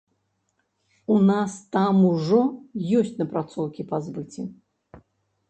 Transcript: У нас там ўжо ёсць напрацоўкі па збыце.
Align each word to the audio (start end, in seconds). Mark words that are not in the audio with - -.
У 1.15 1.17
нас 1.31 1.51
там 1.77 1.99
ўжо 2.13 2.41
ёсць 3.01 3.13
напрацоўкі 3.21 3.87
па 3.93 3.97
збыце. 4.09 4.41